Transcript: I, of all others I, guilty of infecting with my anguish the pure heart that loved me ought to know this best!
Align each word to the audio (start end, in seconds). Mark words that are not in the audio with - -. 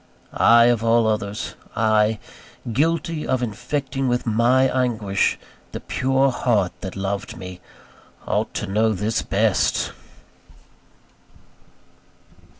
I, 0.33 0.65
of 0.65 0.83
all 0.83 1.05
others 1.05 1.53
I, 1.75 2.17
guilty 2.73 3.27
of 3.27 3.43
infecting 3.43 4.07
with 4.07 4.25
my 4.25 4.63
anguish 4.67 5.37
the 5.73 5.79
pure 5.79 6.31
heart 6.31 6.71
that 6.81 6.95
loved 6.95 7.37
me 7.37 7.61
ought 8.25 8.51
to 8.55 8.65
know 8.65 8.93
this 8.93 9.21
best! 9.21 9.91